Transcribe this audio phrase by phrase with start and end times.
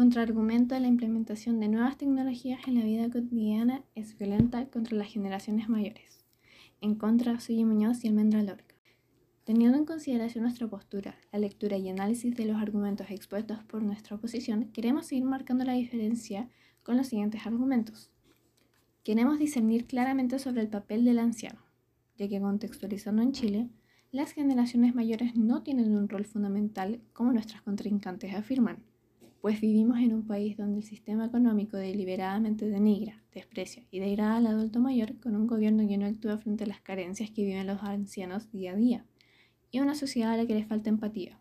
[0.00, 5.12] Contraargumento de la implementación de nuevas tecnologías en la vida cotidiana es violenta contra las
[5.12, 6.24] generaciones mayores.
[6.80, 8.74] En contra, soy Muñoz y Almendra Lorca.
[9.44, 14.16] Teniendo en consideración nuestra postura, la lectura y análisis de los argumentos expuestos por nuestra
[14.16, 16.48] oposición, queremos seguir marcando la diferencia
[16.82, 18.10] con los siguientes argumentos.
[19.04, 21.60] Queremos discernir claramente sobre el papel del anciano,
[22.16, 23.68] ya que contextualizando en Chile,
[24.12, 28.78] las generaciones mayores no tienen un rol fundamental como nuestras contrincantes afirman
[29.40, 34.46] pues vivimos en un país donde el sistema económico deliberadamente denigra, desprecia y degrada al
[34.46, 37.82] adulto mayor con un gobierno que no actúa frente a las carencias que viven los
[37.82, 39.06] ancianos día a día,
[39.70, 41.38] y una sociedad a la que le falta empatía.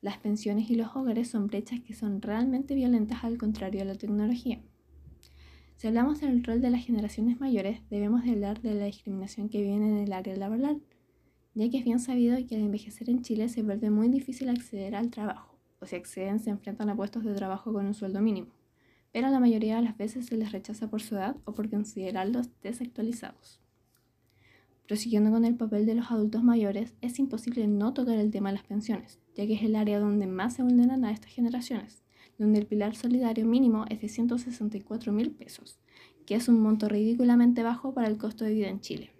[0.00, 3.94] Las pensiones y los hogares son brechas que son realmente violentas al contrario de la
[3.94, 4.62] tecnología.
[5.76, 9.60] Si hablamos del rol de las generaciones mayores, debemos de hablar de la discriminación que
[9.60, 10.80] viene en el área laboral,
[11.54, 14.94] ya que es bien sabido que al envejecer en Chile se vuelve muy difícil acceder
[14.94, 15.51] al trabajo
[15.82, 18.52] o si acceden se enfrentan a puestos de trabajo con un sueldo mínimo,
[19.12, 22.48] pero la mayoría de las veces se les rechaza por su edad o por considerarlos
[22.62, 23.60] desactualizados.
[24.86, 28.56] Prosiguiendo con el papel de los adultos mayores, es imposible no tocar el tema de
[28.56, 32.02] las pensiones, ya que es el área donde más se vulneran a estas generaciones,
[32.38, 35.78] donde el pilar solidario mínimo es de 164 mil pesos,
[36.26, 39.10] que es un monto ridículamente bajo para el costo de vida en Chile.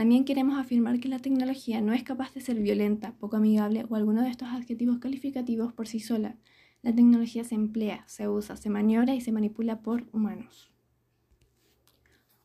[0.00, 3.96] También queremos afirmar que la tecnología no es capaz de ser violenta, poco amigable o
[3.96, 6.36] alguno de estos adjetivos calificativos por sí sola.
[6.80, 10.72] La tecnología se emplea, se usa, se maniobra y se manipula por humanos.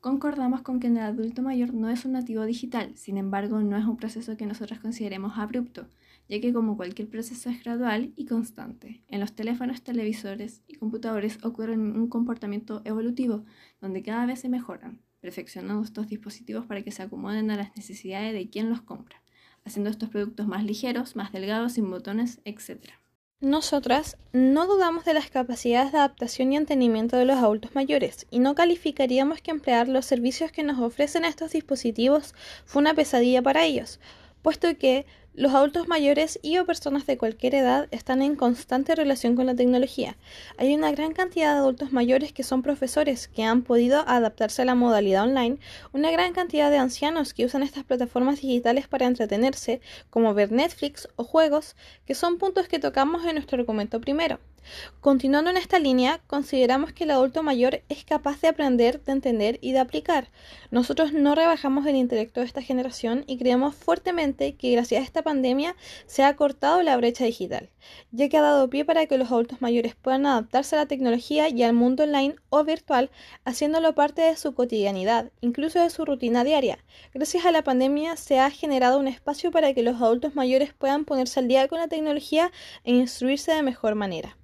[0.00, 3.86] Concordamos con que el adulto mayor no es un nativo digital, sin embargo no es
[3.86, 5.88] un proceso que nosotros consideremos abrupto,
[6.28, 9.02] ya que como cualquier proceso es gradual y constante.
[9.08, 13.46] En los teléfonos, televisores y computadores ocurre un comportamiento evolutivo,
[13.80, 18.32] donde cada vez se mejoran, perfeccionando estos dispositivos para que se acomoden a las necesidades
[18.32, 19.22] de quien los compra,
[19.64, 22.90] haciendo estos productos más ligeros, más delgados, sin botones, etc.
[23.40, 28.38] Nosotras no dudamos de las capacidades de adaptación y entendimiento de los adultos mayores y
[28.38, 32.34] no calificaríamos que emplear los servicios que nos ofrecen estos dispositivos
[32.64, 34.00] fue una pesadilla para ellos,
[34.40, 35.04] puesto que
[35.36, 39.54] los adultos mayores y o personas de cualquier edad están en constante relación con la
[39.54, 40.16] tecnología.
[40.56, 44.64] Hay una gran cantidad de adultos mayores que son profesores que han podido adaptarse a
[44.64, 45.58] la modalidad online,
[45.92, 51.06] una gran cantidad de ancianos que usan estas plataformas digitales para entretenerse, como ver Netflix
[51.16, 51.76] o juegos,
[52.06, 54.40] que son puntos que tocamos en nuestro argumento primero.
[55.00, 59.58] Continuando en esta línea, consideramos que el adulto mayor es capaz de aprender, de entender
[59.60, 60.28] y de aplicar.
[60.70, 65.22] Nosotros no rebajamos el intelecto de esta generación y creemos fuertemente que gracias a esta
[65.26, 65.74] pandemia
[66.06, 67.68] se ha cortado la brecha digital,
[68.12, 71.48] ya que ha dado pie para que los adultos mayores puedan adaptarse a la tecnología
[71.48, 73.10] y al mundo online o virtual,
[73.44, 76.78] haciéndolo parte de su cotidianidad, incluso de su rutina diaria.
[77.12, 81.04] Gracias a la pandemia se ha generado un espacio para que los adultos mayores puedan
[81.04, 82.52] ponerse al día con la tecnología
[82.84, 84.36] e instruirse de mejor manera.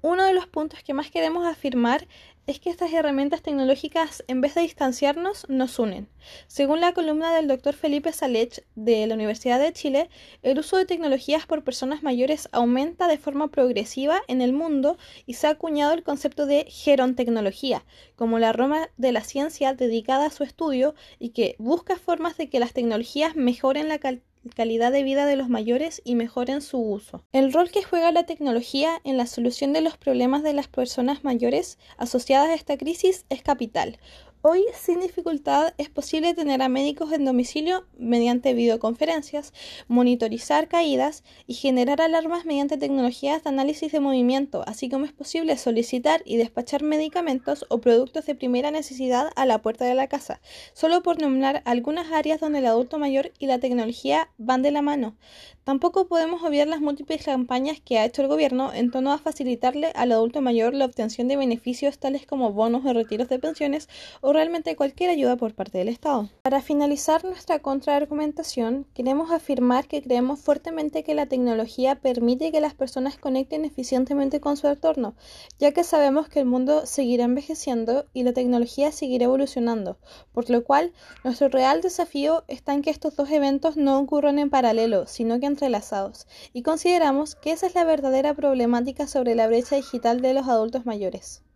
[0.00, 2.06] Uno de los puntos que más queremos afirmar
[2.46, 6.08] es que estas herramientas tecnológicas, en vez de distanciarnos, nos unen.
[6.46, 10.08] Según la columna del doctor Felipe Salech de la Universidad de Chile,
[10.42, 15.34] el uso de tecnologías por personas mayores aumenta de forma progresiva en el mundo y
[15.34, 20.30] se ha acuñado el concepto de gerontecnología, como la rama de la ciencia dedicada a
[20.30, 25.02] su estudio y que busca formas de que las tecnologías mejoren la calidad calidad de
[25.02, 27.24] vida de los mayores y mejoren su uso.
[27.32, 31.24] El rol que juega la tecnología en la solución de los problemas de las personas
[31.24, 33.98] mayores asociadas a esta crisis es capital.
[34.40, 39.52] Hoy, sin dificultad, es posible tener a médicos en domicilio mediante videoconferencias,
[39.88, 45.58] monitorizar caídas y generar alarmas mediante tecnologías de análisis de movimiento, así como es posible
[45.58, 50.40] solicitar y despachar medicamentos o productos de primera necesidad a la puerta de la casa,
[50.72, 54.82] solo por nombrar algunas áreas donde el adulto mayor y la tecnología van de la
[54.82, 55.16] mano.
[55.64, 59.92] Tampoco podemos obviar las múltiples campañas que ha hecho el gobierno en torno a facilitarle
[59.94, 63.86] al adulto mayor la obtención de beneficios tales como bonos o retiros de pensiones
[64.28, 66.28] o realmente cualquier ayuda por parte del Estado.
[66.42, 72.74] Para finalizar nuestra contraargumentación, queremos afirmar que creemos fuertemente que la tecnología permite que las
[72.74, 75.14] personas conecten eficientemente con su entorno,
[75.58, 79.96] ya que sabemos que el mundo seguirá envejeciendo y la tecnología seguirá evolucionando,
[80.32, 80.92] por lo cual
[81.24, 85.46] nuestro real desafío está en que estos dos eventos no ocurran en paralelo, sino que
[85.46, 90.48] entrelazados, y consideramos que esa es la verdadera problemática sobre la brecha digital de los
[90.48, 91.47] adultos mayores.